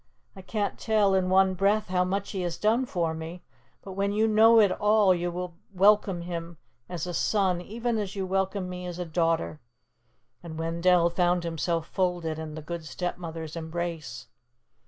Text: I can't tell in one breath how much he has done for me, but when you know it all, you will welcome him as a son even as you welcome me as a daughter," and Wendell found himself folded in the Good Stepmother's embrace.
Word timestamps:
I 0.35 0.41
can't 0.41 0.79
tell 0.79 1.13
in 1.13 1.29
one 1.29 1.53
breath 1.53 1.89
how 1.89 2.03
much 2.03 2.31
he 2.31 2.41
has 2.41 2.57
done 2.57 2.87
for 2.87 3.13
me, 3.13 3.43
but 3.83 3.91
when 3.91 4.11
you 4.11 4.27
know 4.27 4.59
it 4.59 4.71
all, 4.71 5.13
you 5.13 5.29
will 5.29 5.53
welcome 5.75 6.21
him 6.21 6.57
as 6.89 7.05
a 7.05 7.13
son 7.13 7.61
even 7.61 7.99
as 7.99 8.15
you 8.15 8.25
welcome 8.25 8.67
me 8.67 8.87
as 8.87 8.97
a 8.97 9.05
daughter," 9.05 9.59
and 10.41 10.57
Wendell 10.57 11.11
found 11.11 11.43
himself 11.43 11.85
folded 11.85 12.39
in 12.39 12.55
the 12.55 12.63
Good 12.63 12.83
Stepmother's 12.83 13.55
embrace. 13.55 14.25